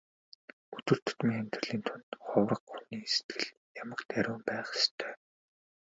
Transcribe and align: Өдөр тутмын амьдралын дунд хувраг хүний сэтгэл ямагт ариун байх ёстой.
Өдөр 0.77 0.99
тутмын 1.05 1.35
амьдралын 1.41 1.81
дунд 1.85 2.09
хувраг 2.27 2.63
хүний 2.71 3.05
сэтгэл 3.13 3.45
ямагт 3.81 4.07
ариун 4.17 4.41
байх 4.47 4.67
ёстой. 4.79 5.13